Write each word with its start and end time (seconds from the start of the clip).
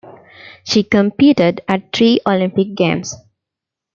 She 0.63 0.81
competed 0.81 1.61
at 1.67 1.93
three 1.93 2.19
Olympic 2.25 2.73
Games. 2.73 3.13